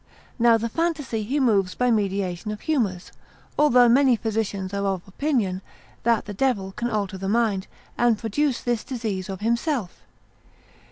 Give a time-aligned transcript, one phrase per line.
[0.39, 3.11] Now the phantasy he moves by mediation of humours;
[3.55, 5.61] although many physicians are of opinion,
[6.01, 7.67] that the devil can alter the mind,
[7.99, 10.01] and produce this disease of himself.